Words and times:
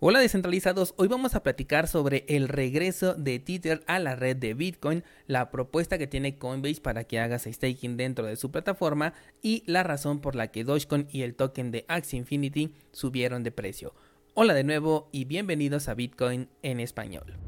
Hola 0.00 0.20
descentralizados, 0.20 0.94
hoy 0.96 1.08
vamos 1.08 1.34
a 1.34 1.42
platicar 1.42 1.88
sobre 1.88 2.24
el 2.28 2.46
regreso 2.46 3.14
de 3.14 3.40
Tether 3.40 3.82
a 3.88 3.98
la 3.98 4.14
red 4.14 4.36
de 4.36 4.54
Bitcoin, 4.54 5.02
la 5.26 5.50
propuesta 5.50 5.98
que 5.98 6.06
tiene 6.06 6.38
Coinbase 6.38 6.80
para 6.80 7.02
que 7.02 7.18
hagas 7.18 7.48
staking 7.50 7.96
dentro 7.96 8.24
de 8.24 8.36
su 8.36 8.52
plataforma 8.52 9.12
y 9.42 9.64
la 9.66 9.82
razón 9.82 10.20
por 10.20 10.36
la 10.36 10.52
que 10.52 10.62
Dogecoin 10.62 11.08
y 11.10 11.22
el 11.22 11.34
token 11.34 11.72
de 11.72 11.84
Axie 11.88 12.16
Infinity 12.16 12.72
subieron 12.92 13.42
de 13.42 13.50
precio. 13.50 13.92
Hola 14.34 14.54
de 14.54 14.62
nuevo 14.62 15.08
y 15.10 15.24
bienvenidos 15.24 15.88
a 15.88 15.94
Bitcoin 15.94 16.48
en 16.62 16.78
español. 16.78 17.47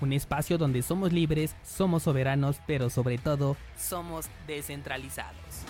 un 0.00 0.12
espacio 0.12 0.58
donde 0.58 0.82
somos 0.82 1.12
libres, 1.12 1.56
somos 1.64 2.04
soberanos, 2.04 2.60
pero 2.66 2.90
sobre 2.90 3.18
todo 3.18 3.56
somos 3.76 4.26
descentralizados. 4.46 5.64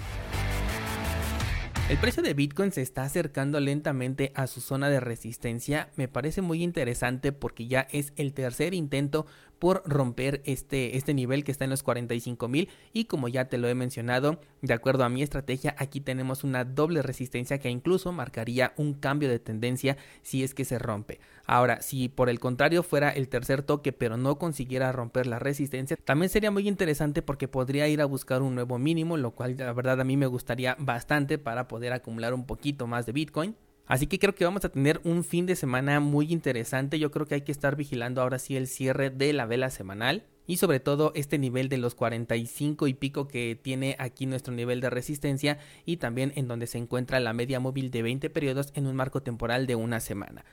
El 1.89 1.99
precio 1.99 2.21
de 2.21 2.35
Bitcoin 2.35 2.73
se 2.73 2.83
está 2.83 3.05
acercando 3.05 3.61
lentamente 3.61 4.33
a 4.35 4.49
su 4.49 4.61
zona 4.61 4.89
de 4.89 4.99
resistencia. 4.99 5.89
Me 5.95 6.09
parece 6.09 6.43
muy 6.43 6.65
interesante 6.65 7.31
porque 7.31 7.69
ya 7.69 7.87
es 7.93 8.13
el 8.17 8.33
tercer 8.33 8.75
intento 8.75 9.27
por 9.59 9.83
romper 9.87 10.43
este, 10.45 10.97
este 10.97 11.15
nivel 11.15 11.45
que 11.45 11.53
está 11.53 11.65
en 11.65 11.71
los 11.71 11.83
45 11.83 12.49
mil 12.49 12.69
y 12.93 13.07
como 13.07 13.29
ya 13.29 13.47
te 13.47 13.59
lo 13.59 13.69
he 13.69 13.75
mencionado, 13.75 14.41
de 14.63 14.75
acuerdo 14.75 15.05
a 15.05 15.09
mi 15.09 15.23
estrategia, 15.23 15.75
aquí 15.79 16.01
tenemos 16.01 16.45
una 16.45 16.65
doble 16.65 17.03
resistencia 17.03 17.59
que 17.59 17.71
incluso 17.71 18.13
marcaría 18.13 18.73
un 18.77 18.95
cambio 18.95 19.29
de 19.29 19.39
tendencia 19.39 19.97
si 20.23 20.45
es 20.45 20.55
que 20.55 20.65
se 20.65 20.79
rompe. 20.79 21.21
Ahora, 21.47 21.81
si 21.81 22.09
por 22.09 22.29
el 22.29 22.41
contrario 22.41 22.83
fuera 22.83 23.11
el 23.11 23.29
tercer 23.29 23.63
toque 23.63 23.93
pero 23.93 24.17
no 24.17 24.39
consiguiera 24.39 24.93
romper 24.93 25.27
la 25.27 25.39
resistencia, 25.39 25.97
también 25.97 26.29
sería 26.29 26.51
muy 26.51 26.67
interesante 26.69 27.23
porque 27.23 27.49
podría 27.49 27.89
ir 27.89 28.01
a 28.01 28.07
buscar 28.07 28.43
un 28.43 28.55
nuevo 28.55 28.79
mínimo, 28.79 29.17
lo 29.17 29.31
cual 29.31 29.57
la 29.57 29.73
verdad 29.73 30.01
a 30.01 30.05
mí 30.05 30.17
me 30.17 30.27
gustaría 30.27 30.77
bastante 30.79 31.39
para 31.39 31.69
poder 31.69 31.93
acumular 31.93 32.35
un 32.35 32.47
poquito 32.47 32.87
más 32.87 33.07
de 33.07 33.13
Bitcoin. 33.13 33.57
Así 33.87 34.09
que 34.09 34.19
creo 34.19 34.35
que 34.35 34.45
vamos 34.45 34.65
a 34.65 34.69
tener 34.69 35.01
un 35.05 35.23
fin 35.23 35.47
de 35.47 35.55
semana 35.55 36.01
muy 36.01 36.33
interesante. 36.33 36.99
Yo 36.99 37.11
creo 37.11 37.27
que 37.27 37.37
hay 37.37 37.43
que 37.43 37.53
estar 37.53 37.77
vigilando 37.77 38.21
ahora 38.21 38.39
sí 38.39 38.57
el 38.57 38.67
cierre 38.67 39.11
de 39.11 39.33
la 39.33 39.47
vela 39.47 39.71
semanal 39.71 40.25
y 40.47 40.57
sobre 40.57 40.81
todo 40.81 41.13
este 41.15 41.39
nivel 41.39 41.69
de 41.69 41.79
los 41.79 41.95
45 41.95 42.89
y 42.89 42.95
pico 42.95 43.29
que 43.29 43.59
tiene 43.61 43.97
aquí 43.99 44.27
nuestro 44.27 44.55
nivel 44.55 44.81
de 44.81 44.91
resistencia 44.91 45.59
y 45.85 45.99
también 45.99 46.33
en 46.37 46.49
donde 46.49 46.67
se 46.67 46.79
encuentra 46.79 47.21
la 47.21 47.33
media 47.33 47.61
móvil 47.61 47.91
de 47.91 48.03
20 48.03 48.31
periodos 48.31 48.73
en 48.75 48.87
un 48.87 48.97
marco 48.97 49.23
temporal 49.23 49.67
de 49.67 49.77
una 49.77 50.01
semana. 50.01 50.45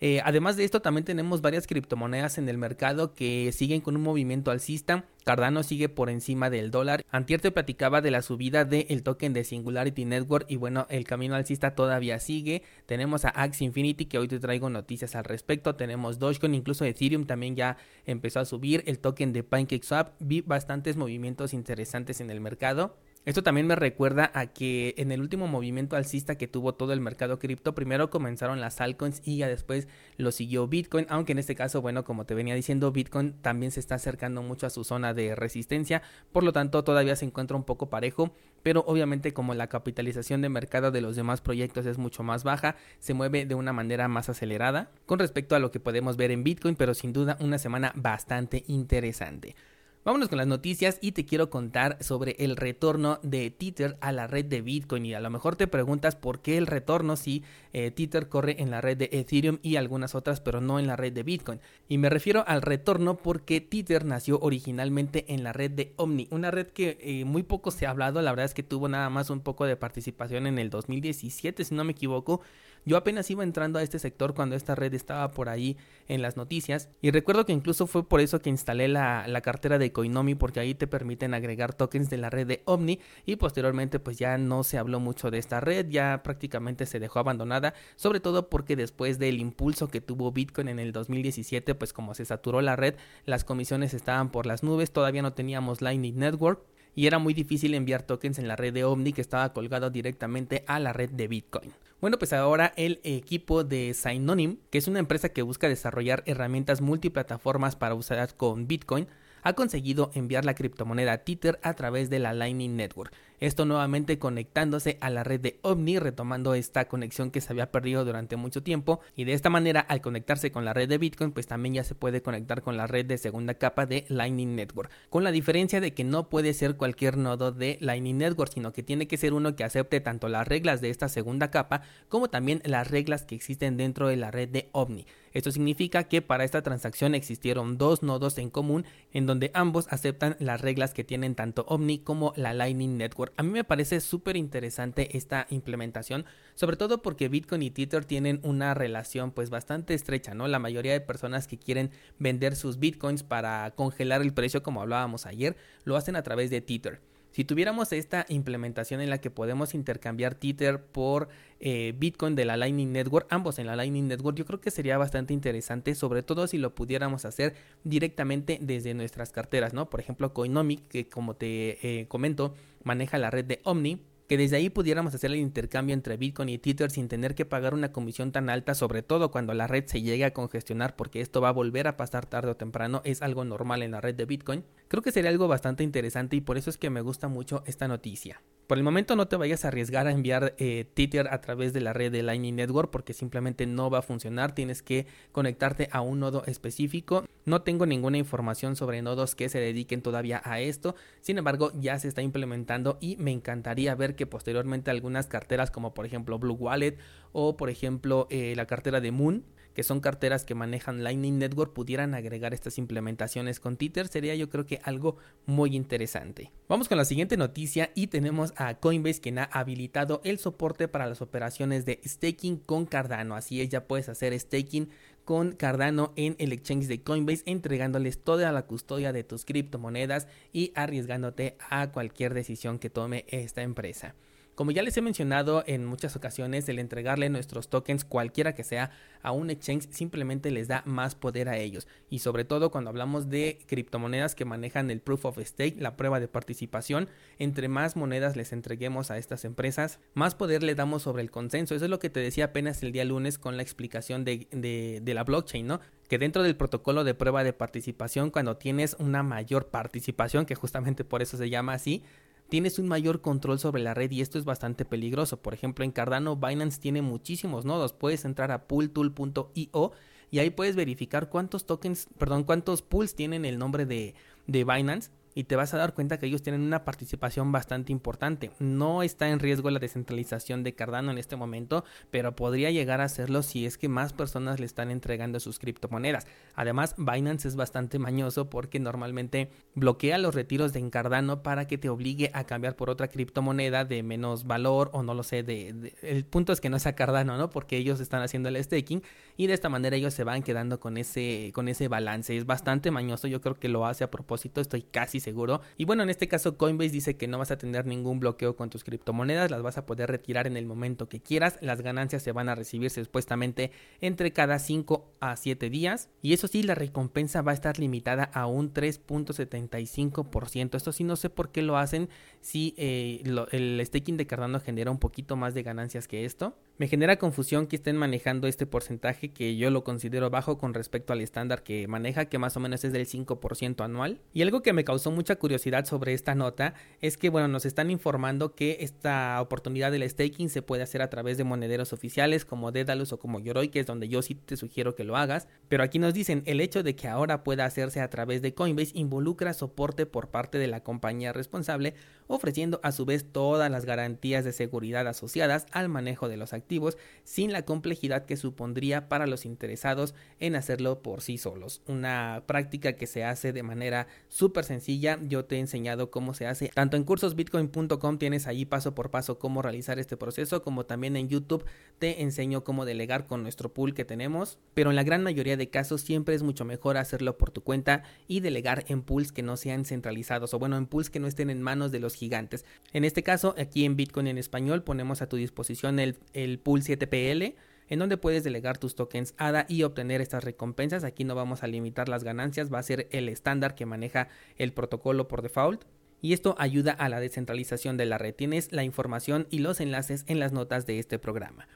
Eh, 0.00 0.20
además 0.24 0.56
de 0.56 0.64
esto, 0.64 0.82
también 0.82 1.04
tenemos 1.04 1.40
varias 1.40 1.66
criptomonedas 1.66 2.38
en 2.38 2.48
el 2.48 2.58
mercado 2.58 3.14
que 3.14 3.52
siguen 3.52 3.80
con 3.80 3.96
un 3.96 4.02
movimiento 4.02 4.50
alcista. 4.50 5.04
Cardano 5.24 5.62
sigue 5.62 5.88
por 5.88 6.10
encima 6.10 6.50
del 6.50 6.70
dólar. 6.70 7.04
Antier 7.10 7.40
te 7.40 7.50
platicaba 7.50 8.02
de 8.02 8.10
la 8.10 8.20
subida 8.20 8.64
del 8.64 9.02
token 9.02 9.32
de 9.32 9.44
Singularity 9.44 10.04
Network 10.04 10.44
y 10.48 10.56
bueno, 10.56 10.86
el 10.90 11.04
camino 11.04 11.34
alcista 11.34 11.74
todavía 11.74 12.18
sigue. 12.18 12.62
Tenemos 12.86 13.24
a 13.24 13.30
Axie 13.30 13.66
Infinity 13.66 14.04
que 14.04 14.18
hoy 14.18 14.28
te 14.28 14.40
traigo 14.40 14.68
noticias 14.68 15.14
al 15.14 15.24
respecto. 15.24 15.76
Tenemos 15.76 16.18
Dogecoin, 16.18 16.54
incluso 16.54 16.84
Ethereum 16.84 17.24
también 17.24 17.56
ya 17.56 17.78
empezó 18.04 18.40
a 18.40 18.44
subir. 18.44 18.82
El 18.86 18.98
token 18.98 19.32
de 19.32 19.42
PancakeSwap. 19.42 20.14
Vi 20.18 20.42
bastantes 20.42 20.96
movimientos 20.96 21.54
interesantes 21.54 22.20
en 22.20 22.30
el 22.30 22.40
mercado. 22.40 22.96
Esto 23.24 23.42
también 23.42 23.66
me 23.66 23.74
recuerda 23.74 24.30
a 24.34 24.48
que 24.48 24.92
en 24.98 25.10
el 25.10 25.22
último 25.22 25.46
movimiento 25.46 25.96
alcista 25.96 26.36
que 26.36 26.46
tuvo 26.46 26.74
todo 26.74 26.92
el 26.92 27.00
mercado 27.00 27.38
cripto, 27.38 27.74
primero 27.74 28.10
comenzaron 28.10 28.60
las 28.60 28.82
altcoins 28.82 29.22
y 29.24 29.38
ya 29.38 29.48
después 29.48 29.88
lo 30.18 30.30
siguió 30.30 30.68
Bitcoin, 30.68 31.06
aunque 31.08 31.32
en 31.32 31.38
este 31.38 31.54
caso, 31.54 31.80
bueno, 31.80 32.04
como 32.04 32.26
te 32.26 32.34
venía 32.34 32.54
diciendo, 32.54 32.92
Bitcoin 32.92 33.32
también 33.40 33.72
se 33.72 33.80
está 33.80 33.94
acercando 33.94 34.42
mucho 34.42 34.66
a 34.66 34.70
su 34.70 34.84
zona 34.84 35.14
de 35.14 35.34
resistencia, 35.34 36.02
por 36.32 36.44
lo 36.44 36.52
tanto 36.52 36.84
todavía 36.84 37.16
se 37.16 37.24
encuentra 37.24 37.56
un 37.56 37.64
poco 37.64 37.88
parejo, 37.88 38.34
pero 38.62 38.84
obviamente 38.86 39.32
como 39.32 39.54
la 39.54 39.68
capitalización 39.68 40.42
de 40.42 40.50
mercado 40.50 40.90
de 40.90 41.00
los 41.00 41.16
demás 41.16 41.40
proyectos 41.40 41.86
es 41.86 41.96
mucho 41.96 42.22
más 42.22 42.44
baja, 42.44 42.76
se 42.98 43.14
mueve 43.14 43.46
de 43.46 43.54
una 43.54 43.72
manera 43.72 44.06
más 44.06 44.28
acelerada 44.28 44.90
con 45.06 45.18
respecto 45.18 45.56
a 45.56 45.60
lo 45.60 45.70
que 45.70 45.80
podemos 45.80 46.18
ver 46.18 46.30
en 46.30 46.44
Bitcoin, 46.44 46.76
pero 46.76 46.92
sin 46.92 47.14
duda 47.14 47.38
una 47.40 47.56
semana 47.56 47.90
bastante 47.96 48.64
interesante. 48.66 49.56
Vámonos 50.04 50.28
con 50.28 50.36
las 50.36 50.46
noticias 50.46 50.98
y 51.00 51.12
te 51.12 51.24
quiero 51.24 51.48
contar 51.48 51.96
sobre 52.02 52.36
el 52.38 52.56
retorno 52.56 53.20
de 53.22 53.50
Tether 53.50 53.96
a 54.02 54.12
la 54.12 54.26
red 54.26 54.44
de 54.44 54.60
Bitcoin. 54.60 55.06
Y 55.06 55.14
a 55.14 55.20
lo 55.20 55.30
mejor 55.30 55.56
te 55.56 55.66
preguntas 55.66 56.14
por 56.14 56.42
qué 56.42 56.58
el 56.58 56.66
retorno 56.66 57.16
si 57.16 57.42
eh, 57.72 57.90
Tether 57.90 58.28
corre 58.28 58.60
en 58.60 58.70
la 58.70 58.82
red 58.82 58.98
de 58.98 59.08
Ethereum 59.10 59.60
y 59.62 59.76
algunas 59.76 60.14
otras, 60.14 60.42
pero 60.42 60.60
no 60.60 60.78
en 60.78 60.86
la 60.86 60.96
red 60.96 61.14
de 61.14 61.22
Bitcoin. 61.22 61.58
Y 61.88 61.96
me 61.96 62.10
refiero 62.10 62.44
al 62.46 62.60
retorno 62.60 63.16
porque 63.16 63.62
Tether 63.62 64.04
nació 64.04 64.38
originalmente 64.40 65.24
en 65.32 65.42
la 65.42 65.54
red 65.54 65.70
de 65.70 65.94
Omni, 65.96 66.28
una 66.30 66.50
red 66.50 66.66
que 66.66 66.98
eh, 67.00 67.24
muy 67.24 67.42
poco 67.42 67.70
se 67.70 67.86
ha 67.86 67.90
hablado. 67.90 68.20
La 68.20 68.32
verdad 68.32 68.44
es 68.44 68.52
que 68.52 68.62
tuvo 68.62 68.90
nada 68.90 69.08
más 69.08 69.30
un 69.30 69.40
poco 69.40 69.64
de 69.64 69.76
participación 69.76 70.46
en 70.46 70.58
el 70.58 70.68
2017, 70.68 71.64
si 71.64 71.74
no 71.74 71.82
me 71.82 71.92
equivoco. 71.92 72.42
Yo 72.86 72.98
apenas 72.98 73.30
iba 73.30 73.42
entrando 73.42 73.78
a 73.78 73.82
este 73.82 73.98
sector 73.98 74.34
cuando 74.34 74.56
esta 74.56 74.74
red 74.74 74.92
estaba 74.92 75.30
por 75.30 75.48
ahí 75.48 75.78
en 76.06 76.20
las 76.20 76.36
noticias 76.36 76.90
y 77.00 77.10
recuerdo 77.10 77.46
que 77.46 77.52
incluso 77.52 77.86
fue 77.86 78.06
por 78.06 78.20
eso 78.20 78.40
que 78.40 78.50
instalé 78.50 78.88
la, 78.88 79.24
cartera 79.42 79.78
de 79.78 79.90
Coinomi 79.90 80.34
porque 80.34 80.60
ahí 80.60 80.74
te 80.74 80.86
permiten 80.86 81.32
agregar 81.32 81.72
tokens 81.72 82.10
de 82.10 82.18
la 82.18 82.28
red 82.28 82.46
de 82.46 82.62
Omni 82.66 83.00
y 83.24 83.36
posteriormente 83.36 84.00
pues 84.00 84.18
ya 84.18 84.36
no 84.36 84.64
se 84.64 84.76
habló 84.76 85.00
mucho 85.00 85.30
de 85.30 85.38
esta 85.38 85.60
red, 85.60 85.88
ya 85.88 86.22
prácticamente 86.22 86.84
se 86.84 87.00
dejó 87.00 87.20
abandonada, 87.20 87.72
sobre 87.96 88.20
todo 88.20 88.50
porque 88.50 88.76
después 88.76 89.18
del 89.18 89.40
impulso 89.40 89.88
que 89.88 90.02
tuvo 90.02 90.32
Bitcoin 90.32 90.68
en 90.68 90.78
el 90.78 90.92
2017 90.92 91.74
pues 91.74 91.94
como 91.94 92.14
se 92.14 92.26
saturó 92.26 92.60
la 92.60 92.76
red, 92.76 92.96
las 93.24 93.44
comisiones 93.44 93.94
estaban 93.94 94.30
por 94.30 94.44
las 94.44 94.62
nubes, 94.62 94.92
todavía 94.92 95.22
no 95.22 95.32
teníamos 95.32 95.80
Lightning 95.80 96.18
Network 96.18 96.62
y 96.94 97.06
era 97.06 97.18
muy 97.18 97.34
difícil 97.34 97.74
enviar 97.74 98.02
tokens 98.02 98.38
en 98.38 98.48
la 98.48 98.56
red 98.56 98.72
de 98.72 98.84
Omni 98.84 99.12
que 99.12 99.20
estaba 99.20 99.52
colgado 99.52 99.90
directamente 99.90 100.64
a 100.66 100.78
la 100.78 100.92
red 100.92 101.10
de 101.10 101.28
Bitcoin. 101.28 101.72
Bueno, 102.04 102.18
pues 102.18 102.34
ahora 102.34 102.74
el 102.76 103.00
equipo 103.02 103.64
de 103.64 103.94
Synonym, 103.94 104.58
que 104.68 104.76
es 104.76 104.88
una 104.88 104.98
empresa 104.98 105.30
que 105.30 105.40
busca 105.40 105.70
desarrollar 105.70 106.22
herramientas 106.26 106.82
multiplataformas 106.82 107.76
para 107.76 107.94
usar 107.94 108.36
con 108.36 108.66
Bitcoin, 108.68 109.08
ha 109.42 109.54
conseguido 109.54 110.10
enviar 110.12 110.44
la 110.44 110.54
criptomoneda 110.54 111.24
Tether 111.24 111.58
a 111.62 111.72
través 111.72 112.10
de 112.10 112.18
la 112.18 112.34
Lightning 112.34 112.76
Network. 112.76 113.10
Esto 113.44 113.66
nuevamente 113.66 114.18
conectándose 114.18 114.96
a 115.02 115.10
la 115.10 115.22
red 115.22 115.38
de 115.38 115.58
OVNI, 115.60 115.98
retomando 115.98 116.54
esta 116.54 116.86
conexión 116.86 117.30
que 117.30 117.42
se 117.42 117.52
había 117.52 117.70
perdido 117.70 118.02
durante 118.02 118.36
mucho 118.36 118.62
tiempo. 118.62 119.00
Y 119.16 119.24
de 119.24 119.34
esta 119.34 119.50
manera, 119.50 119.80
al 119.80 120.00
conectarse 120.00 120.50
con 120.50 120.64
la 120.64 120.72
red 120.72 120.88
de 120.88 120.96
Bitcoin, 120.96 121.30
pues 121.30 121.46
también 121.46 121.74
ya 121.74 121.84
se 121.84 121.94
puede 121.94 122.22
conectar 122.22 122.62
con 122.62 122.78
la 122.78 122.86
red 122.86 123.04
de 123.04 123.18
segunda 123.18 123.52
capa 123.52 123.84
de 123.84 124.06
Lightning 124.08 124.56
Network. 124.56 124.90
Con 125.10 125.24
la 125.24 125.30
diferencia 125.30 125.82
de 125.82 125.92
que 125.92 126.04
no 126.04 126.30
puede 126.30 126.54
ser 126.54 126.78
cualquier 126.78 127.18
nodo 127.18 127.52
de 127.52 127.76
Lightning 127.82 128.16
Network, 128.16 128.50
sino 128.50 128.72
que 128.72 128.82
tiene 128.82 129.06
que 129.06 129.18
ser 129.18 129.34
uno 129.34 129.54
que 129.54 129.64
acepte 129.64 130.00
tanto 130.00 130.30
las 130.30 130.48
reglas 130.48 130.80
de 130.80 130.88
esta 130.88 131.10
segunda 131.10 131.50
capa 131.50 131.82
como 132.08 132.28
también 132.28 132.62
las 132.64 132.90
reglas 132.90 133.24
que 133.24 133.34
existen 133.34 133.76
dentro 133.76 134.08
de 134.08 134.16
la 134.16 134.30
red 134.30 134.48
de 134.48 134.70
OVNI. 134.72 135.04
Esto 135.34 135.50
significa 135.50 136.04
que 136.04 136.22
para 136.22 136.44
esta 136.44 136.62
transacción 136.62 137.14
existieron 137.14 137.76
dos 137.76 138.04
nodos 138.04 138.38
en 138.38 138.50
común 138.50 138.86
en 139.12 139.26
donde 139.26 139.50
ambos 139.52 139.88
aceptan 139.90 140.36
las 140.38 140.60
reglas 140.60 140.94
que 140.94 141.02
tienen 141.02 141.34
tanto 141.34 141.66
OVNI 141.68 141.98
como 141.98 142.32
la 142.36 142.54
Lightning 142.54 142.96
Network. 142.96 143.34
A 143.36 143.42
mí 143.42 143.50
me 143.50 143.64
parece 143.64 144.00
súper 144.00 144.36
interesante 144.36 145.16
esta 145.16 145.46
implementación, 145.50 146.24
sobre 146.54 146.76
todo 146.76 147.02
porque 147.02 147.28
Bitcoin 147.28 147.62
y 147.64 147.70
Tether 147.70 148.04
tienen 148.04 148.38
una 148.44 148.74
relación 148.74 149.32
pues 149.32 149.50
bastante 149.50 149.92
estrecha, 149.94 150.34
¿no? 150.34 150.46
La 150.46 150.60
mayoría 150.60 150.92
de 150.92 151.00
personas 151.00 151.48
que 151.48 151.58
quieren 151.58 151.90
vender 152.20 152.54
sus 152.54 152.78
Bitcoins 152.78 153.24
para 153.24 153.72
congelar 153.72 154.22
el 154.22 154.32
precio, 154.32 154.62
como 154.62 154.82
hablábamos 154.82 155.26
ayer, 155.26 155.56
lo 155.82 155.96
hacen 155.96 156.14
a 156.14 156.22
través 156.22 156.50
de 156.50 156.60
Tether. 156.60 157.00
Si 157.34 157.44
tuviéramos 157.44 157.92
esta 157.92 158.26
implementación 158.28 159.00
en 159.00 159.10
la 159.10 159.18
que 159.18 159.28
podemos 159.28 159.74
intercambiar 159.74 160.36
Tether 160.36 160.80
por 160.80 161.28
eh, 161.58 161.92
Bitcoin 161.98 162.36
de 162.36 162.44
la 162.44 162.56
Lightning 162.56 162.92
Network, 162.92 163.26
ambos 163.28 163.58
en 163.58 163.66
la 163.66 163.74
Lightning 163.74 164.06
Network, 164.06 164.36
yo 164.36 164.46
creo 164.46 164.60
que 164.60 164.70
sería 164.70 164.98
bastante 164.98 165.34
interesante, 165.34 165.96
sobre 165.96 166.22
todo 166.22 166.46
si 166.46 166.58
lo 166.58 166.76
pudiéramos 166.76 167.24
hacer 167.24 167.56
directamente 167.82 168.60
desde 168.62 168.94
nuestras 168.94 169.32
carteras, 169.32 169.74
¿no? 169.74 169.90
Por 169.90 169.98
ejemplo, 169.98 170.32
Coinomic, 170.32 170.86
que 170.86 171.08
como 171.08 171.34
te 171.34 172.02
eh, 172.02 172.06
comento, 172.06 172.54
maneja 172.84 173.18
la 173.18 173.30
red 173.30 173.44
de 173.46 173.60
Omni 173.64 173.98
que 174.28 174.38
desde 174.38 174.56
ahí 174.56 174.70
pudiéramos 174.70 175.14
hacer 175.14 175.30
el 175.30 175.38
intercambio 175.38 175.94
entre 175.94 176.16
Bitcoin 176.16 176.48
y 176.48 176.58
Tether 176.58 176.90
sin 176.90 177.08
tener 177.08 177.34
que 177.34 177.44
pagar 177.44 177.74
una 177.74 177.92
comisión 177.92 178.32
tan 178.32 178.50
alta, 178.50 178.74
sobre 178.74 179.02
todo 179.02 179.30
cuando 179.30 179.54
la 179.54 179.66
red 179.66 179.84
se 179.86 180.02
llegue 180.02 180.24
a 180.24 180.32
congestionar, 180.32 180.96
porque 180.96 181.20
esto 181.20 181.40
va 181.40 181.50
a 181.50 181.52
volver 181.52 181.86
a 181.86 181.96
pasar 181.96 182.26
tarde 182.26 182.50
o 182.50 182.56
temprano, 182.56 183.02
es 183.04 183.22
algo 183.22 183.44
normal 183.44 183.82
en 183.82 183.92
la 183.92 184.00
red 184.00 184.14
de 184.14 184.24
Bitcoin. 184.24 184.64
Creo 184.88 185.02
que 185.02 185.12
sería 185.12 185.30
algo 185.30 185.48
bastante 185.48 185.84
interesante 185.84 186.36
y 186.36 186.40
por 186.40 186.56
eso 186.56 186.70
es 186.70 186.78
que 186.78 186.90
me 186.90 187.00
gusta 187.00 187.28
mucho 187.28 187.62
esta 187.66 187.88
noticia. 187.88 188.40
Por 188.66 188.78
el 188.78 188.84
momento 188.84 189.14
no 189.14 189.28
te 189.28 189.36
vayas 189.36 189.64
a 189.64 189.68
arriesgar 189.68 190.06
a 190.06 190.12
enviar 190.12 190.54
eh, 190.56 190.86
Tether 190.94 191.28
a 191.28 191.42
través 191.42 191.74
de 191.74 191.82
la 191.82 191.92
red 191.92 192.10
de 192.10 192.22
Lightning 192.22 192.56
Network 192.56 192.90
porque 192.90 193.12
simplemente 193.12 193.66
no 193.66 193.90
va 193.90 193.98
a 193.98 194.02
funcionar. 194.02 194.54
Tienes 194.54 194.80
que 194.80 195.06
conectarte 195.32 195.90
a 195.92 196.00
un 196.00 196.20
nodo 196.20 196.44
específico. 196.46 197.26
No 197.44 197.60
tengo 197.60 197.84
ninguna 197.84 198.16
información 198.16 198.74
sobre 198.74 199.02
nodos 199.02 199.34
que 199.34 199.50
se 199.50 199.58
dediquen 199.58 200.00
todavía 200.00 200.40
a 200.44 200.60
esto. 200.60 200.94
Sin 201.20 201.36
embargo, 201.36 201.72
ya 201.78 201.98
se 201.98 202.08
está 202.08 202.22
implementando 202.22 202.96
y 203.02 203.18
me 203.18 203.32
encantaría 203.32 203.94
ver 203.94 204.16
que 204.16 204.23
posteriormente 204.26 204.90
algunas 204.90 205.26
carteras 205.26 205.70
como 205.70 205.94
por 205.94 206.06
ejemplo 206.06 206.38
Blue 206.38 206.54
Wallet 206.54 206.98
o 207.32 207.56
por 207.56 207.70
ejemplo 207.70 208.26
eh, 208.30 208.54
la 208.56 208.66
cartera 208.66 209.00
de 209.00 209.10
Moon 209.10 209.44
que 209.74 209.82
son 209.82 210.00
carteras 210.00 210.44
que 210.44 210.54
manejan 210.54 211.02
Lightning 211.02 211.38
Network 211.38 211.72
pudieran 211.72 212.14
agregar 212.14 212.54
estas 212.54 212.78
implementaciones 212.78 213.60
con 213.60 213.76
Tether 213.76 214.08
sería 214.08 214.34
yo 214.34 214.48
creo 214.48 214.66
que 214.66 214.80
algo 214.84 215.16
muy 215.46 215.76
interesante. 215.76 216.52
Vamos 216.68 216.88
con 216.88 216.98
la 216.98 217.04
siguiente 217.04 217.36
noticia 217.36 217.90
y 217.94 218.06
tenemos 218.06 218.54
a 218.56 218.74
Coinbase 218.74 219.20
quien 219.20 219.38
ha 219.38 219.44
habilitado 219.44 220.20
el 220.24 220.38
soporte 220.38 220.88
para 220.88 221.06
las 221.06 221.20
operaciones 221.20 221.84
de 221.84 222.00
staking 222.06 222.58
con 222.58 222.86
Cardano. 222.86 223.34
Así 223.34 223.60
es, 223.60 223.68
ya 223.68 223.86
puedes 223.86 224.08
hacer 224.08 224.38
staking 224.38 224.88
con 225.24 225.52
Cardano 225.52 226.12
en 226.16 226.36
el 226.38 226.52
exchange 226.52 226.86
de 226.86 227.02
Coinbase, 227.02 227.42
entregándoles 227.46 228.18
toda 228.22 228.52
la 228.52 228.66
custodia 228.66 229.12
de 229.12 229.24
tus 229.24 229.44
criptomonedas 229.44 230.28
y 230.52 230.72
arriesgándote 230.74 231.56
a 231.70 231.90
cualquier 231.92 232.34
decisión 232.34 232.78
que 232.78 232.90
tome 232.90 233.24
esta 233.28 233.62
empresa. 233.62 234.14
Como 234.54 234.70
ya 234.70 234.82
les 234.82 234.96
he 234.96 235.02
mencionado 235.02 235.64
en 235.66 235.84
muchas 235.84 236.14
ocasiones, 236.16 236.68
el 236.68 236.78
entregarle 236.78 237.28
nuestros 237.28 237.68
tokens, 237.68 238.04
cualquiera 238.04 238.54
que 238.54 238.62
sea, 238.64 238.90
a 239.22 239.32
un 239.32 239.50
exchange 239.50 239.88
simplemente 239.90 240.50
les 240.50 240.68
da 240.68 240.82
más 240.86 241.14
poder 241.14 241.48
a 241.48 241.56
ellos. 241.56 241.88
Y 242.08 242.20
sobre 242.20 242.44
todo 242.44 242.70
cuando 242.70 242.90
hablamos 242.90 243.28
de 243.28 243.58
criptomonedas 243.66 244.34
que 244.34 244.44
manejan 244.44 244.90
el 244.90 245.00
proof 245.00 245.24
of 245.24 245.38
stake, 245.38 245.80
la 245.80 245.96
prueba 245.96 246.20
de 246.20 246.28
participación, 246.28 247.08
entre 247.38 247.68
más 247.68 247.96
monedas 247.96 248.36
les 248.36 248.52
entreguemos 248.52 249.10
a 249.10 249.18
estas 249.18 249.44
empresas, 249.44 249.98
más 250.14 250.34
poder 250.34 250.62
le 250.62 250.74
damos 250.74 251.02
sobre 251.02 251.22
el 251.22 251.30
consenso. 251.30 251.74
Eso 251.74 251.84
es 251.84 251.90
lo 251.90 251.98
que 251.98 252.10
te 252.10 252.20
decía 252.20 252.46
apenas 252.46 252.82
el 252.82 252.92
día 252.92 253.04
lunes 253.04 253.38
con 253.38 253.56
la 253.56 253.62
explicación 253.62 254.24
de, 254.24 254.46
de 254.50 255.14
la 255.14 255.24
blockchain, 255.24 255.66
¿no? 255.66 255.80
que 256.08 256.18
dentro 256.18 256.42
del 256.42 256.56
protocolo 256.56 257.02
de 257.02 257.14
prueba 257.14 257.44
de 257.44 257.52
participación, 257.52 258.30
cuando 258.30 258.56
tienes 258.56 258.94
una 258.98 259.22
mayor 259.22 259.68
participación, 259.68 260.46
que 260.46 260.54
justamente 260.54 261.04
por 261.04 261.22
eso 261.22 261.36
se 261.36 261.50
llama 261.50 261.72
así, 261.72 262.02
tienes 262.48 262.78
un 262.78 262.88
mayor 262.88 263.20
control 263.20 263.58
sobre 263.58 263.82
la 263.82 263.94
red 263.94 264.10
y 264.10 264.20
esto 264.20 264.38
es 264.38 264.44
bastante 264.44 264.84
peligroso. 264.84 265.42
Por 265.42 265.54
ejemplo, 265.54 265.84
en 265.84 265.92
Cardano 265.92 266.36
Binance 266.36 266.80
tiene 266.80 267.02
muchísimos 267.02 267.64
nodos. 267.64 267.92
Puedes 267.92 268.24
entrar 268.24 268.52
a 268.52 268.66
pooltool.io 268.66 269.92
y 270.30 270.38
ahí 270.38 270.50
puedes 270.50 270.76
verificar 270.76 271.28
cuántos 271.28 271.66
tokens, 271.66 272.08
perdón, 272.18 272.44
cuántos 272.44 272.82
pools 272.82 273.14
tienen 273.14 273.44
el 273.44 273.58
nombre 273.58 273.86
de, 273.86 274.14
de 274.46 274.64
Binance 274.64 275.10
y 275.34 275.44
te 275.44 275.56
vas 275.56 275.74
a 275.74 275.78
dar 275.78 275.94
cuenta 275.94 276.18
que 276.18 276.26
ellos 276.26 276.42
tienen 276.42 276.62
una 276.62 276.84
participación 276.84 277.50
bastante 277.52 277.92
importante. 277.92 278.50
No 278.60 279.02
está 279.02 279.28
en 279.28 279.40
riesgo 279.40 279.70
la 279.70 279.80
descentralización 279.80 280.62
de 280.62 280.74
Cardano 280.74 281.10
en 281.10 281.18
este 281.18 281.36
momento, 281.36 281.84
pero 282.10 282.36
podría 282.36 282.70
llegar 282.70 283.00
a 283.00 283.08
serlo 283.08 283.42
si 283.42 283.66
es 283.66 283.76
que 283.76 283.88
más 283.88 284.12
personas 284.12 284.60
le 284.60 284.66
están 284.66 284.90
entregando 284.90 285.40
sus 285.40 285.58
criptomonedas. 285.58 286.26
Además, 286.54 286.94
Binance 286.98 287.48
es 287.48 287.56
bastante 287.56 287.98
mañoso 287.98 288.48
porque 288.48 288.78
normalmente 288.78 289.50
bloquea 289.74 290.18
los 290.18 290.34
retiros 290.34 290.72
de 290.72 290.84
Cardano 290.90 291.42
para 291.42 291.66
que 291.66 291.78
te 291.78 291.88
obligue 291.88 292.30
a 292.34 292.44
cambiar 292.44 292.76
por 292.76 292.90
otra 292.90 293.08
criptomoneda 293.08 293.84
de 293.84 294.02
menos 294.02 294.46
valor 294.46 294.90
o 294.92 295.02
no 295.02 295.14
lo 295.14 295.22
sé, 295.22 295.42
de, 295.42 295.94
el 296.02 296.24
punto 296.24 296.52
es 296.52 296.60
que 296.60 296.68
no 296.68 296.78
sea 296.78 296.94
Cardano, 296.94 297.36
¿no? 297.36 297.50
Porque 297.50 297.76
ellos 297.76 298.00
están 298.00 298.22
haciendo 298.22 298.48
el 298.48 298.62
staking 298.62 299.02
y 299.36 299.46
de 299.46 299.54
esta 299.54 299.68
manera 299.68 299.96
ellos 299.96 300.14
se 300.14 300.24
van 300.24 300.42
quedando 300.42 300.78
con 300.78 300.96
ese 300.96 301.50
con 301.54 301.68
ese 301.68 301.88
balance. 301.88 302.36
Es 302.36 302.46
bastante 302.46 302.90
mañoso, 302.90 303.26
yo 303.26 303.40
creo 303.40 303.54
que 303.54 303.68
lo 303.68 303.86
hace 303.86 304.04
a 304.04 304.10
propósito, 304.10 304.60
estoy 304.60 304.82
casi 304.82 305.20
seguro. 305.24 305.60
Y 305.76 305.84
bueno, 305.84 306.04
en 306.04 306.10
este 306.10 306.28
caso 306.28 306.56
Coinbase 306.56 306.90
dice 306.90 307.16
que 307.16 307.26
no 307.26 307.38
vas 307.38 307.50
a 307.50 307.58
tener 307.58 307.86
ningún 307.86 308.20
bloqueo 308.20 308.54
con 308.54 308.70
tus 308.70 308.84
criptomonedas, 308.84 309.50
las 309.50 309.62
vas 309.62 309.78
a 309.78 309.86
poder 309.86 310.10
retirar 310.10 310.46
en 310.46 310.56
el 310.56 310.66
momento 310.66 311.08
que 311.08 311.20
quieras, 311.20 311.58
las 311.60 311.80
ganancias 311.80 312.22
se 312.22 312.30
van 312.30 312.48
a 312.48 312.54
recibir 312.54 312.90
supuestamente 312.90 313.72
entre 314.00 314.32
cada 314.32 314.58
5 314.58 315.12
a 315.20 315.36
7 315.36 315.70
días. 315.70 316.10
Y 316.22 316.34
eso 316.34 316.46
sí, 316.46 316.62
la 316.62 316.74
recompensa 316.74 317.42
va 317.42 317.52
a 317.52 317.54
estar 317.54 317.78
limitada 317.78 318.24
a 318.24 318.46
un 318.46 318.72
3.75%. 318.72 320.76
Esto 320.76 320.92
sí 320.92 321.04
no 321.04 321.16
sé 321.16 321.30
por 321.30 321.50
qué 321.50 321.62
lo 321.62 321.76
hacen 321.76 322.08
si 322.44 322.74
eh, 322.76 323.22
el 323.52 323.80
staking 323.86 324.18
de 324.18 324.26
Cardano 324.26 324.60
genera 324.60 324.90
un 324.90 324.98
poquito 324.98 325.34
más 325.34 325.54
de 325.54 325.62
ganancias 325.62 326.06
que 326.06 326.26
esto. 326.26 326.54
Me 326.76 326.88
genera 326.88 327.16
confusión 327.16 327.66
que 327.66 327.76
estén 327.76 327.96
manejando 327.96 328.48
este 328.48 328.66
porcentaje 328.66 329.30
que 329.30 329.56
yo 329.56 329.70
lo 329.70 329.82
considero 329.82 330.28
bajo 330.28 330.58
con 330.58 330.74
respecto 330.74 331.12
al 331.14 331.22
estándar 331.22 331.62
que 331.62 331.88
maneja, 331.88 332.26
que 332.26 332.36
más 332.36 332.56
o 332.56 332.60
menos 332.60 332.84
es 332.84 332.92
del 332.92 333.06
5% 333.06 333.82
anual. 333.82 334.20
Y 334.34 334.42
algo 334.42 334.60
que 334.60 334.74
me 334.74 334.84
causó 334.84 335.10
mucha 335.10 335.36
curiosidad 335.36 335.86
sobre 335.86 336.12
esta 336.12 336.34
nota 336.34 336.74
es 337.00 337.16
que, 337.16 337.30
bueno, 337.30 337.48
nos 337.48 337.64
están 337.64 337.90
informando 337.90 338.54
que 338.54 338.78
esta 338.80 339.40
oportunidad 339.40 339.90
del 339.90 340.06
staking 340.06 340.50
se 340.50 340.60
puede 340.60 340.82
hacer 340.82 341.00
a 341.00 341.08
través 341.08 341.38
de 341.38 341.44
monederos 341.44 341.94
oficiales 341.94 342.44
como 342.44 342.72
Dedalus 342.72 343.12
o 343.14 343.18
como 343.18 343.40
Yoroi, 343.40 343.68
que 343.68 343.80
es 343.80 343.86
donde 343.86 344.08
yo 344.08 344.20
sí 344.20 344.34
te 344.34 344.58
sugiero 344.58 344.94
que 344.94 345.04
lo 345.04 345.16
hagas. 345.16 345.48
Pero 345.68 345.82
aquí 345.82 345.98
nos 345.98 346.12
dicen, 346.12 346.42
el 346.44 346.60
hecho 346.60 346.82
de 346.82 346.94
que 346.94 347.08
ahora 347.08 347.42
pueda 347.42 347.64
hacerse 347.64 348.00
a 348.00 348.10
través 348.10 348.42
de 348.42 348.52
Coinbase 348.52 348.92
involucra 348.94 349.54
soporte 349.54 350.04
por 350.04 350.28
parte 350.28 350.58
de 350.58 350.66
la 350.66 350.82
compañía 350.82 351.32
responsable, 351.32 351.94
ofreciendo 352.36 352.80
a 352.82 352.92
su 352.92 353.04
vez 353.04 353.24
todas 353.30 353.70
las 353.70 353.84
garantías 353.84 354.44
de 354.44 354.52
seguridad 354.52 355.06
asociadas 355.06 355.66
al 355.70 355.88
manejo 355.88 356.28
de 356.28 356.36
los 356.36 356.52
activos 356.52 356.96
sin 357.24 357.52
la 357.52 357.64
complejidad 357.64 358.26
que 358.26 358.36
supondría 358.36 359.08
para 359.08 359.26
los 359.26 359.44
interesados 359.44 360.14
en 360.40 360.56
hacerlo 360.56 361.02
por 361.02 361.20
sí 361.20 361.38
solos. 361.38 361.82
Una 361.86 362.42
práctica 362.46 362.94
que 362.94 363.06
se 363.06 363.24
hace 363.24 363.52
de 363.52 363.62
manera 363.62 364.06
súper 364.28 364.64
sencilla. 364.64 365.18
Yo 365.26 365.44
te 365.44 365.56
he 365.56 365.58
enseñado 365.60 366.10
cómo 366.10 366.34
se 366.34 366.46
hace. 366.46 366.70
Tanto 366.74 366.96
en 366.96 367.04
cursosbitcoin.com 367.04 368.18
tienes 368.18 368.46
ahí 368.46 368.64
paso 368.64 368.94
por 368.94 369.10
paso 369.10 369.38
cómo 369.38 369.62
realizar 369.62 369.98
este 369.98 370.16
proceso, 370.16 370.62
como 370.62 370.86
también 370.86 371.16
en 371.16 371.28
YouTube 371.28 371.64
te 371.98 372.22
enseño 372.22 372.64
cómo 372.64 372.84
delegar 372.84 373.26
con 373.26 373.42
nuestro 373.42 373.72
pool 373.72 373.94
que 373.94 374.04
tenemos. 374.04 374.58
Pero 374.74 374.90
en 374.90 374.96
la 374.96 375.04
gran 375.04 375.22
mayoría 375.22 375.56
de 375.56 375.70
casos 375.70 376.00
siempre 376.00 376.34
es 376.34 376.42
mucho 376.42 376.64
mejor 376.64 376.96
hacerlo 376.96 377.38
por 377.38 377.50
tu 377.50 377.62
cuenta 377.62 378.02
y 378.26 378.40
delegar 378.40 378.84
en 378.88 379.02
pools 379.02 379.32
que 379.32 379.42
no 379.42 379.56
sean 379.56 379.84
centralizados 379.84 380.54
o 380.54 380.58
bueno, 380.58 380.76
en 380.76 380.86
pools 380.86 381.10
que 381.10 381.20
no 381.20 381.26
estén 381.26 381.50
en 381.50 381.62
manos 381.62 381.92
de 381.92 382.00
los 382.00 382.16
gigantes. 382.24 382.64
En 382.92 383.04
este 383.04 383.22
caso, 383.22 383.54
aquí 383.58 383.84
en 383.84 383.96
Bitcoin 383.96 384.26
en 384.26 384.38
español 384.38 384.82
ponemos 384.82 385.22
a 385.22 385.28
tu 385.28 385.36
disposición 385.36 385.98
el, 385.98 386.16
el 386.32 386.58
Pool 386.58 386.80
7PL, 386.80 387.54
en 387.88 387.98
donde 387.98 388.16
puedes 388.16 388.44
delegar 388.44 388.78
tus 388.78 388.94
tokens 388.94 389.34
ADA 389.36 389.66
y 389.68 389.82
obtener 389.82 390.20
estas 390.20 390.44
recompensas. 390.44 391.04
Aquí 391.04 391.24
no 391.24 391.34
vamos 391.34 391.62
a 391.62 391.66
limitar 391.66 392.08
las 392.08 392.24
ganancias, 392.24 392.72
va 392.72 392.78
a 392.78 392.82
ser 392.82 393.08
el 393.10 393.28
estándar 393.28 393.74
que 393.74 393.86
maneja 393.86 394.28
el 394.56 394.72
protocolo 394.72 395.28
por 395.28 395.42
default. 395.42 395.84
Y 396.22 396.32
esto 396.32 396.54
ayuda 396.58 396.92
a 396.92 397.10
la 397.10 397.20
descentralización 397.20 397.98
de 397.98 398.06
la 398.06 398.16
red. 398.16 398.34
Tienes 398.34 398.72
la 398.72 398.82
información 398.82 399.46
y 399.50 399.58
los 399.58 399.80
enlaces 399.80 400.24
en 400.26 400.40
las 400.40 400.52
notas 400.52 400.86
de 400.86 400.98
este 400.98 401.18
programa. 401.18 401.68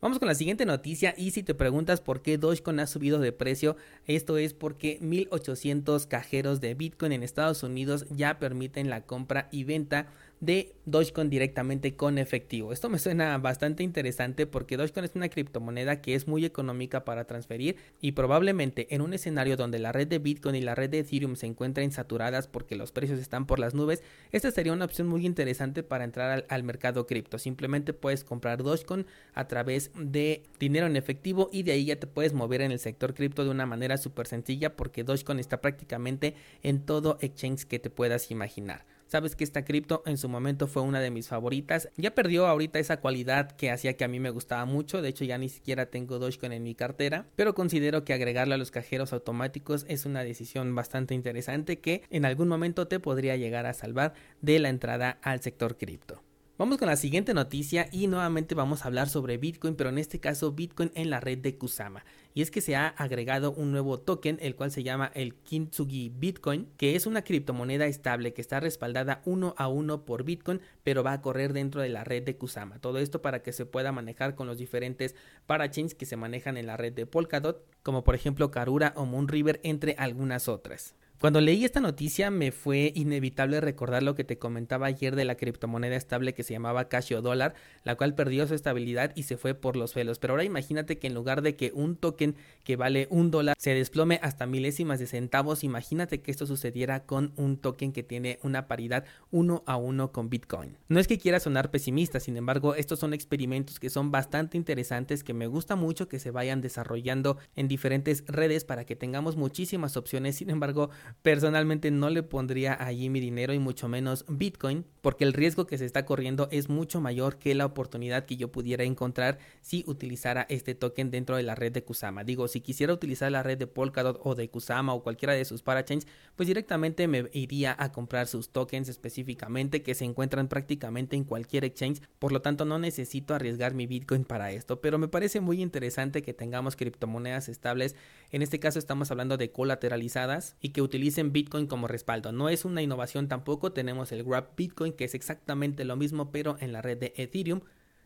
Vamos 0.00 0.18
con 0.18 0.28
la 0.28 0.34
siguiente 0.34 0.64
noticia 0.64 1.12
y 1.18 1.32
si 1.32 1.42
te 1.42 1.54
preguntas 1.54 2.00
por 2.00 2.22
qué 2.22 2.38
Dogecoin 2.38 2.80
ha 2.80 2.86
subido 2.86 3.18
de 3.18 3.32
precio, 3.32 3.76
esto 4.06 4.38
es 4.38 4.54
porque 4.54 4.96
1800 5.02 6.06
cajeros 6.06 6.62
de 6.62 6.72
Bitcoin 6.72 7.12
en 7.12 7.22
Estados 7.22 7.62
Unidos 7.62 8.06
ya 8.08 8.38
permiten 8.38 8.88
la 8.88 9.02
compra 9.02 9.48
y 9.52 9.64
venta 9.64 10.06
de 10.40 10.74
Dogecoin 10.86 11.28
directamente 11.28 11.94
con 11.94 12.18
efectivo. 12.18 12.72
Esto 12.72 12.88
me 12.88 12.98
suena 12.98 13.36
bastante 13.38 13.82
interesante 13.82 14.46
porque 14.46 14.76
Dogecoin 14.76 15.04
es 15.04 15.14
una 15.14 15.28
criptomoneda 15.28 16.00
que 16.00 16.14
es 16.14 16.26
muy 16.26 16.44
económica 16.44 17.04
para 17.04 17.26
transferir 17.26 17.76
y 18.00 18.12
probablemente 18.12 18.94
en 18.94 19.02
un 19.02 19.12
escenario 19.12 19.56
donde 19.56 19.78
la 19.78 19.92
red 19.92 20.08
de 20.08 20.18
Bitcoin 20.18 20.56
y 20.56 20.62
la 20.62 20.74
red 20.74 20.90
de 20.90 21.00
Ethereum 21.00 21.36
se 21.36 21.46
encuentren 21.46 21.92
saturadas 21.92 22.48
porque 22.48 22.74
los 22.74 22.90
precios 22.90 23.18
están 23.20 23.46
por 23.46 23.58
las 23.58 23.74
nubes, 23.74 24.02
esta 24.32 24.50
sería 24.50 24.72
una 24.72 24.86
opción 24.86 25.06
muy 25.06 25.26
interesante 25.26 25.82
para 25.82 26.04
entrar 26.04 26.46
al, 26.48 26.62
mercado 26.62 27.06
cripto. 27.06 27.38
Simplemente 27.38 27.92
puedes 27.92 28.24
comprar 28.24 28.62
Dogecoin 28.62 29.06
a 29.34 29.46
través 29.46 29.90
de 29.94 30.42
dinero 30.58 30.86
en 30.86 30.96
efectivo 30.96 31.50
y 31.52 31.62
de 31.62 31.72
ahí 31.72 31.86
ya 31.86 31.96
te 31.96 32.06
puedes 32.06 32.32
mover 32.32 32.62
en 32.62 32.72
el 32.72 32.78
sector 32.78 33.14
cripto 33.14 33.44
de 33.44 33.50
una 33.50 33.66
manera 33.66 33.98
súper 33.98 34.26
sencilla 34.26 34.76
porque 34.76 35.04
Dogecoin 35.04 35.38
está 35.38 35.60
prácticamente 35.60 36.34
en 36.62 36.80
todo 36.84 37.18
exchange 37.20 37.66
que 37.66 37.78
te 37.78 37.90
puedas 37.90 38.30
imaginar. 38.30 38.86
Sabes 39.10 39.34
que 39.34 39.42
esta 39.42 39.64
cripto 39.64 40.04
en 40.06 40.16
su 40.18 40.28
momento 40.28 40.68
fue 40.68 40.82
una 40.82 41.00
de 41.00 41.10
mis 41.10 41.26
favoritas. 41.26 41.88
Ya 41.96 42.14
perdió 42.14 42.46
ahorita 42.46 42.78
esa 42.78 43.00
cualidad 43.00 43.50
que 43.50 43.72
hacía 43.72 43.96
que 43.96 44.04
a 44.04 44.08
mí 44.08 44.20
me 44.20 44.30
gustaba 44.30 44.64
mucho. 44.66 45.02
De 45.02 45.08
hecho, 45.08 45.24
ya 45.24 45.36
ni 45.36 45.48
siquiera 45.48 45.86
tengo 45.86 46.20
Dogecoin 46.20 46.52
en 46.52 46.62
mi 46.62 46.76
cartera. 46.76 47.26
Pero 47.34 47.56
considero 47.56 48.04
que 48.04 48.12
agregarla 48.12 48.54
a 48.54 48.58
los 48.58 48.70
cajeros 48.70 49.12
automáticos 49.12 49.84
es 49.88 50.06
una 50.06 50.22
decisión 50.22 50.72
bastante 50.76 51.14
interesante 51.14 51.80
que 51.80 52.04
en 52.10 52.24
algún 52.24 52.46
momento 52.46 52.86
te 52.86 53.00
podría 53.00 53.34
llegar 53.34 53.66
a 53.66 53.74
salvar 53.74 54.14
de 54.42 54.60
la 54.60 54.68
entrada 54.68 55.18
al 55.22 55.40
sector 55.40 55.76
cripto. 55.76 56.22
Vamos 56.60 56.76
con 56.76 56.88
la 56.88 56.96
siguiente 56.96 57.32
noticia 57.32 57.88
y 57.90 58.06
nuevamente 58.06 58.54
vamos 58.54 58.82
a 58.82 58.88
hablar 58.88 59.08
sobre 59.08 59.38
Bitcoin, 59.38 59.76
pero 59.76 59.88
en 59.88 59.96
este 59.96 60.20
caso 60.20 60.52
Bitcoin 60.52 60.92
en 60.94 61.08
la 61.08 61.18
red 61.18 61.38
de 61.38 61.56
Kusama. 61.56 62.04
Y 62.34 62.42
es 62.42 62.50
que 62.50 62.60
se 62.60 62.76
ha 62.76 62.88
agregado 62.88 63.52
un 63.52 63.72
nuevo 63.72 63.98
token, 63.98 64.36
el 64.42 64.56
cual 64.56 64.70
se 64.70 64.82
llama 64.82 65.10
el 65.14 65.36
Kintsugi 65.36 66.10
Bitcoin, 66.10 66.68
que 66.76 66.96
es 66.96 67.06
una 67.06 67.22
criptomoneda 67.22 67.86
estable 67.86 68.34
que 68.34 68.42
está 68.42 68.60
respaldada 68.60 69.22
uno 69.24 69.54
a 69.56 69.68
uno 69.68 70.04
por 70.04 70.24
Bitcoin, 70.24 70.60
pero 70.84 71.02
va 71.02 71.14
a 71.14 71.22
correr 71.22 71.54
dentro 71.54 71.80
de 71.80 71.88
la 71.88 72.04
red 72.04 72.24
de 72.24 72.36
Kusama. 72.36 72.78
Todo 72.78 72.98
esto 72.98 73.22
para 73.22 73.42
que 73.42 73.54
se 73.54 73.64
pueda 73.64 73.90
manejar 73.90 74.34
con 74.34 74.46
los 74.46 74.58
diferentes 74.58 75.16
parachains 75.46 75.94
que 75.94 76.04
se 76.04 76.16
manejan 76.18 76.58
en 76.58 76.66
la 76.66 76.76
red 76.76 76.92
de 76.92 77.06
Polkadot, 77.06 77.64
como 77.82 78.04
por 78.04 78.14
ejemplo 78.14 78.50
Karura 78.50 78.92
o 78.96 79.06
Moonriver, 79.06 79.60
entre 79.62 79.94
algunas 79.96 80.46
otras. 80.46 80.94
Cuando 81.20 81.42
leí 81.42 81.66
esta 81.66 81.80
noticia 81.80 82.30
me 82.30 82.50
fue 82.50 82.92
inevitable 82.96 83.60
recordar 83.60 84.02
lo 84.02 84.14
que 84.14 84.24
te 84.24 84.38
comentaba 84.38 84.86
ayer 84.86 85.14
de 85.14 85.26
la 85.26 85.34
criptomoneda 85.34 85.94
estable 85.94 86.32
que 86.32 86.44
se 86.44 86.54
llamaba 86.54 86.88
Casio 86.88 87.20
Dólar, 87.20 87.52
la 87.84 87.94
cual 87.96 88.14
perdió 88.14 88.46
su 88.46 88.54
estabilidad 88.54 89.12
y 89.14 89.24
se 89.24 89.36
fue 89.36 89.52
por 89.52 89.76
los 89.76 89.90
suelos. 89.90 90.18
Pero 90.18 90.32
ahora 90.32 90.44
imagínate 90.44 90.98
que 90.98 91.08
en 91.08 91.12
lugar 91.12 91.42
de 91.42 91.56
que 91.56 91.72
un 91.74 91.96
token 91.96 92.36
que 92.64 92.76
vale 92.76 93.06
un 93.10 93.30
dólar 93.30 93.54
se 93.58 93.74
desplome 93.74 94.18
hasta 94.22 94.46
milésimas 94.46 94.98
de 94.98 95.06
centavos, 95.06 95.62
imagínate 95.62 96.22
que 96.22 96.30
esto 96.30 96.46
sucediera 96.46 97.00
con 97.04 97.34
un 97.36 97.58
token 97.58 97.92
que 97.92 98.02
tiene 98.02 98.38
una 98.42 98.66
paridad 98.66 99.04
uno 99.30 99.62
a 99.66 99.76
uno 99.76 100.12
con 100.12 100.30
Bitcoin. 100.30 100.78
No 100.88 101.00
es 101.00 101.06
que 101.06 101.18
quiera 101.18 101.38
sonar 101.38 101.70
pesimista, 101.70 102.18
sin 102.18 102.38
embargo, 102.38 102.74
estos 102.76 102.98
son 102.98 103.12
experimentos 103.12 103.78
que 103.78 103.90
son 103.90 104.10
bastante 104.10 104.56
interesantes, 104.56 105.22
que 105.22 105.34
me 105.34 105.48
gusta 105.48 105.76
mucho 105.76 106.08
que 106.08 106.18
se 106.18 106.30
vayan 106.30 106.62
desarrollando 106.62 107.36
en 107.56 107.68
diferentes 107.68 108.24
redes 108.26 108.64
para 108.64 108.86
que 108.86 108.96
tengamos 108.96 109.36
muchísimas 109.36 109.98
opciones. 109.98 110.36
Sin 110.36 110.48
embargo, 110.48 110.88
Personalmente 111.22 111.90
no 111.90 112.10
le 112.10 112.22
pondría 112.22 112.76
allí 112.82 113.08
mi 113.08 113.20
dinero 113.20 113.52
y 113.52 113.58
mucho 113.58 113.88
menos 113.88 114.24
Bitcoin 114.28 114.84
porque 115.00 115.24
el 115.24 115.32
riesgo 115.32 115.66
que 115.66 115.78
se 115.78 115.86
está 115.86 116.04
corriendo 116.04 116.48
es 116.50 116.68
mucho 116.68 117.00
mayor 117.00 117.38
que 117.38 117.54
la 117.54 117.66
oportunidad 117.66 118.26
que 118.26 118.36
yo 118.36 118.52
pudiera 118.52 118.84
encontrar 118.84 119.38
si 119.62 119.84
utilizara 119.86 120.46
este 120.48 120.74
token 120.74 121.10
dentro 121.10 121.36
de 121.36 121.42
la 121.42 121.54
red 121.54 121.72
de 121.72 121.84
Kusama. 121.84 122.24
Digo, 122.24 122.48
si 122.48 122.60
quisiera 122.60 122.92
utilizar 122.92 123.32
la 123.32 123.42
red 123.42 123.58
de 123.58 123.66
Polkadot 123.66 124.20
o 124.22 124.34
de 124.34 124.50
Kusama 124.50 124.94
o 124.94 125.02
cualquiera 125.02 125.32
de 125.32 125.44
sus 125.44 125.62
parachains, 125.62 126.06
pues 126.36 126.46
directamente 126.46 127.08
me 127.08 127.28
iría 127.32 127.74
a 127.78 127.92
comprar 127.92 128.26
sus 128.26 128.50
tokens 128.50 128.88
específicamente 128.88 129.82
que 129.82 129.94
se 129.94 130.04
encuentran 130.04 130.48
prácticamente 130.48 131.16
en 131.16 131.24
cualquier 131.24 131.64
exchange. 131.64 132.02
Por 132.18 132.32
lo 132.32 132.42
tanto, 132.42 132.64
no 132.64 132.78
necesito 132.78 133.34
arriesgar 133.34 133.74
mi 133.74 133.86
Bitcoin 133.86 134.24
para 134.24 134.52
esto, 134.52 134.80
pero 134.80 134.98
me 134.98 135.08
parece 135.08 135.40
muy 135.40 135.62
interesante 135.62 136.22
que 136.22 136.34
tengamos 136.34 136.76
criptomonedas 136.76 137.48
estables. 137.48 137.96
En 138.30 138.42
este 138.42 138.60
caso 138.60 138.78
estamos 138.78 139.10
hablando 139.10 139.36
de 139.36 139.50
colateralizadas 139.50 140.56
y 140.60 140.70
que 140.70 140.82
utilicen 140.82 140.99
utilicen 141.00 141.32
Bitcoin 141.32 141.66
como 141.66 141.88
respaldo. 141.88 142.30
No 142.30 142.50
es 142.50 142.66
una 142.66 142.82
innovación 142.82 143.26
tampoco, 143.26 143.72
tenemos 143.72 144.12
el 144.12 144.22
Grab 144.22 144.54
Bitcoin 144.54 144.92
que 144.92 145.04
es 145.04 145.14
exactamente 145.14 145.86
lo 145.86 145.96
mismo 145.96 146.30
pero 146.30 146.58
en 146.60 146.72
la 146.72 146.82
red 146.82 146.98
de 146.98 147.14
Ethereum. 147.16 147.62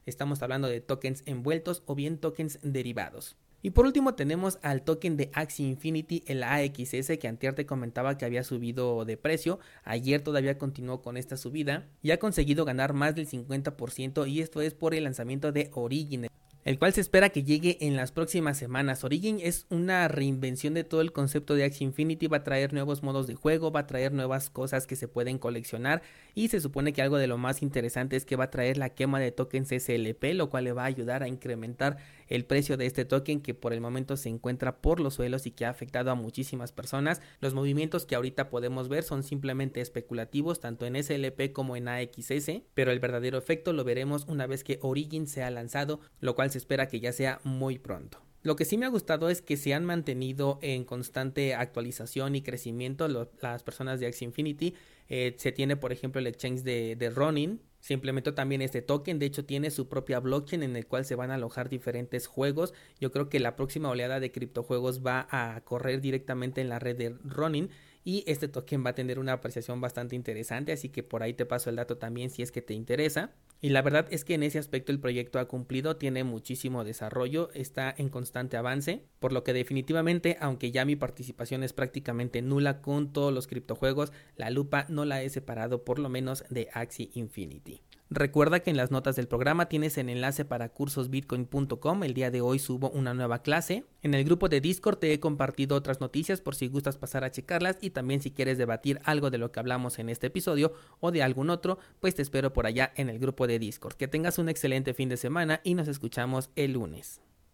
Estamos 0.06 0.42
hablando 0.42 0.68
de 0.68 0.80
tokens 0.80 1.24
envueltos 1.26 1.82
o 1.86 1.96
bien 1.96 2.18
tokens 2.18 2.60
derivados. 2.62 3.36
Y 3.62 3.70
por 3.70 3.84
último 3.84 4.14
tenemos 4.14 4.60
al 4.62 4.82
token 4.82 5.16
de 5.16 5.30
Axie 5.32 5.66
Infinity, 5.66 6.22
el 6.28 6.44
AXS, 6.44 7.18
que 7.18 7.26
antes 7.26 7.54
te 7.56 7.66
comentaba 7.66 8.16
que 8.16 8.26
había 8.26 8.44
subido 8.44 9.04
de 9.04 9.16
precio. 9.16 9.58
Ayer 9.82 10.20
todavía 10.20 10.56
continuó 10.56 11.02
con 11.02 11.16
esta 11.16 11.36
subida 11.36 11.88
y 12.00 12.12
ha 12.12 12.20
conseguido 12.20 12.64
ganar 12.64 12.92
más 12.92 13.16
del 13.16 13.26
50% 13.26 14.28
y 14.28 14.40
esto 14.40 14.60
es 14.60 14.72
por 14.74 14.94
el 14.94 15.02
lanzamiento 15.02 15.50
de 15.50 15.70
Origin 15.72 16.28
el 16.64 16.78
cual 16.78 16.94
se 16.94 17.02
espera 17.02 17.28
que 17.28 17.44
llegue 17.44 17.76
en 17.80 17.94
las 17.94 18.10
próximas 18.10 18.56
semanas. 18.56 19.04
Origin 19.04 19.38
es 19.40 19.66
una 19.68 20.08
reinvención 20.08 20.72
de 20.72 20.84
todo 20.84 21.02
el 21.02 21.12
concepto 21.12 21.54
de 21.54 21.64
Axie 21.64 21.84
Infinity, 21.84 22.26
va 22.26 22.38
a 22.38 22.44
traer 22.44 22.72
nuevos 22.72 23.02
modos 23.02 23.26
de 23.26 23.34
juego, 23.34 23.70
va 23.70 23.80
a 23.80 23.86
traer 23.86 24.12
nuevas 24.12 24.48
cosas 24.48 24.86
que 24.86 24.96
se 24.96 25.06
pueden 25.06 25.38
coleccionar 25.38 26.02
y 26.34 26.48
se 26.48 26.60
supone 26.60 26.92
que 26.92 27.02
algo 27.02 27.18
de 27.18 27.26
lo 27.26 27.36
más 27.36 27.62
interesante 27.62 28.16
es 28.16 28.24
que 28.24 28.36
va 28.36 28.44
a 28.44 28.50
traer 28.50 28.78
la 28.78 28.90
quema 28.90 29.20
de 29.20 29.30
tokens 29.30 29.68
SLP, 29.68 30.34
lo 30.34 30.48
cual 30.48 30.64
le 30.64 30.72
va 30.72 30.82
a 30.82 30.86
ayudar 30.86 31.22
a 31.22 31.28
incrementar 31.28 31.98
el 32.28 32.44
precio 32.44 32.76
de 32.76 32.86
este 32.86 33.04
token 33.04 33.40
que 33.40 33.54
por 33.54 33.72
el 33.72 33.80
momento 33.80 34.16
se 34.16 34.28
encuentra 34.28 34.80
por 34.80 35.00
los 35.00 35.14
suelos 35.14 35.46
y 35.46 35.50
que 35.50 35.64
ha 35.64 35.70
afectado 35.70 36.10
a 36.10 36.14
muchísimas 36.14 36.72
personas. 36.72 37.20
Los 37.40 37.54
movimientos 37.54 38.06
que 38.06 38.14
ahorita 38.14 38.50
podemos 38.50 38.88
ver 38.88 39.02
son 39.02 39.22
simplemente 39.22 39.80
especulativos 39.80 40.60
tanto 40.60 40.86
en 40.86 41.02
SLP 41.02 41.52
como 41.52 41.76
en 41.76 41.88
AXS, 41.88 42.62
pero 42.74 42.92
el 42.92 43.00
verdadero 43.00 43.38
efecto 43.38 43.72
lo 43.72 43.84
veremos 43.84 44.24
una 44.26 44.46
vez 44.46 44.64
que 44.64 44.78
Origin 44.82 45.26
sea 45.26 45.50
lanzado, 45.50 46.00
lo 46.20 46.34
cual 46.34 46.50
se 46.50 46.58
espera 46.58 46.88
que 46.88 47.00
ya 47.00 47.12
sea 47.12 47.40
muy 47.44 47.78
pronto. 47.78 48.24
Lo 48.44 48.56
que 48.56 48.66
sí 48.66 48.76
me 48.76 48.84
ha 48.84 48.90
gustado 48.90 49.30
es 49.30 49.40
que 49.40 49.56
se 49.56 49.72
han 49.72 49.86
mantenido 49.86 50.58
en 50.60 50.84
constante 50.84 51.54
actualización 51.54 52.36
y 52.36 52.42
crecimiento 52.42 53.08
las 53.08 53.62
personas 53.62 54.00
de 54.00 54.06
Axie 54.06 54.26
Infinity. 54.26 54.74
Eh, 55.08 55.34
se 55.38 55.50
tiene, 55.50 55.76
por 55.76 55.92
ejemplo, 55.92 56.20
el 56.20 56.26
exchange 56.26 56.62
de, 56.62 56.94
de 56.94 57.08
Ronin. 57.08 57.62
Se 57.84 57.92
implementó 57.92 58.32
también 58.32 58.62
este 58.62 58.80
token. 58.80 59.18
De 59.18 59.26
hecho, 59.26 59.44
tiene 59.44 59.70
su 59.70 59.90
propia 59.90 60.18
blockchain 60.18 60.62
en 60.62 60.74
el 60.74 60.86
cual 60.86 61.04
se 61.04 61.16
van 61.16 61.30
a 61.30 61.34
alojar 61.34 61.68
diferentes 61.68 62.26
juegos. 62.26 62.72
Yo 62.98 63.12
creo 63.12 63.28
que 63.28 63.40
la 63.40 63.56
próxima 63.56 63.90
oleada 63.90 64.20
de 64.20 64.32
criptojuegos 64.32 65.04
va 65.04 65.28
a 65.30 65.60
correr 65.64 66.00
directamente 66.00 66.62
en 66.62 66.70
la 66.70 66.78
red 66.78 66.96
de 66.96 67.10
Ronin 67.24 67.68
y 68.04 68.22
este 68.26 68.48
token 68.48 68.84
va 68.84 68.90
a 68.90 68.94
tener 68.94 69.18
una 69.18 69.32
apreciación 69.32 69.80
bastante 69.80 70.14
interesante, 70.14 70.72
así 70.72 70.90
que 70.90 71.02
por 71.02 71.22
ahí 71.22 71.32
te 71.32 71.46
paso 71.46 71.70
el 71.70 71.76
dato 71.76 71.96
también 71.96 72.30
si 72.30 72.42
es 72.42 72.52
que 72.52 72.62
te 72.62 72.74
interesa. 72.74 73.32
Y 73.60 73.70
la 73.70 73.80
verdad 73.80 74.06
es 74.10 74.24
que 74.24 74.34
en 74.34 74.42
ese 74.42 74.58
aspecto 74.58 74.92
el 74.92 75.00
proyecto 75.00 75.38
ha 75.38 75.48
cumplido, 75.48 75.96
tiene 75.96 76.22
muchísimo 76.22 76.84
desarrollo, 76.84 77.50
está 77.54 77.94
en 77.96 78.10
constante 78.10 78.58
avance, 78.58 79.06
por 79.20 79.32
lo 79.32 79.42
que 79.42 79.54
definitivamente, 79.54 80.36
aunque 80.38 80.70
ya 80.70 80.84
mi 80.84 80.96
participación 80.96 81.62
es 81.62 81.72
prácticamente 81.72 82.42
nula 82.42 82.82
con 82.82 83.12
todos 83.12 83.32
los 83.32 83.46
criptojuegos, 83.46 84.12
la 84.36 84.50
lupa 84.50 84.84
no 84.90 85.06
la 85.06 85.22
he 85.22 85.30
separado 85.30 85.82
por 85.82 85.98
lo 85.98 86.10
menos 86.10 86.44
de 86.50 86.68
Axie 86.74 87.10
Infinity. 87.14 87.80
Recuerda 88.10 88.60
que 88.60 88.70
en 88.70 88.76
las 88.76 88.90
notas 88.90 89.16
del 89.16 89.28
programa 89.28 89.66
tienes 89.66 89.96
el 89.96 90.08
enlace 90.08 90.44
para 90.44 90.68
cursosbitcoin.com. 90.68 92.02
El 92.04 92.14
día 92.14 92.30
de 92.30 92.42
hoy 92.42 92.58
subo 92.58 92.90
una 92.90 93.14
nueva 93.14 93.40
clase. 93.42 93.84
En 94.02 94.14
el 94.14 94.24
grupo 94.24 94.48
de 94.48 94.60
Discord 94.60 94.98
te 94.98 95.12
he 95.12 95.20
compartido 95.20 95.74
otras 95.74 96.00
noticias 96.00 96.40
por 96.40 96.54
si 96.54 96.68
gustas 96.68 96.98
pasar 96.98 97.24
a 97.24 97.30
checarlas 97.30 97.78
y 97.80 97.90
también 97.90 98.20
si 98.20 98.30
quieres 98.30 98.58
debatir 98.58 99.00
algo 99.04 99.30
de 99.30 99.38
lo 99.38 99.50
que 99.50 99.60
hablamos 99.60 99.98
en 99.98 100.10
este 100.10 100.26
episodio 100.26 100.74
o 101.00 101.12
de 101.12 101.22
algún 101.22 101.50
otro, 101.50 101.78
pues 102.00 102.14
te 102.14 102.22
espero 102.22 102.52
por 102.52 102.66
allá 102.66 102.92
en 102.96 103.08
el 103.08 103.18
grupo 103.18 103.46
de 103.46 103.58
Discord. 103.58 103.94
Que 103.94 104.06
tengas 104.06 104.38
un 104.38 104.48
excelente 104.48 104.92
fin 104.92 105.08
de 105.08 105.16
semana 105.16 105.60
y 105.64 105.74
nos 105.74 105.88
escuchamos 105.88 106.50
el 106.56 106.74
lunes. 106.74 107.20